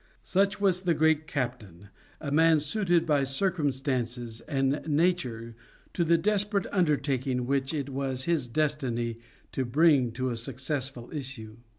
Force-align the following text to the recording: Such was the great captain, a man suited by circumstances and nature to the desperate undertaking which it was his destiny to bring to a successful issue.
Such 0.23 0.59
was 0.59 0.81
the 0.81 0.95
great 0.95 1.27
captain, 1.27 1.89
a 2.19 2.31
man 2.31 2.59
suited 2.59 3.05
by 3.05 3.23
circumstances 3.23 4.41
and 4.47 4.81
nature 4.87 5.55
to 5.93 6.03
the 6.03 6.17
desperate 6.17 6.65
undertaking 6.71 7.45
which 7.45 7.71
it 7.71 7.87
was 7.87 8.23
his 8.23 8.47
destiny 8.47 9.19
to 9.51 9.63
bring 9.63 10.11
to 10.13 10.31
a 10.31 10.37
successful 10.37 11.11
issue. 11.13 11.57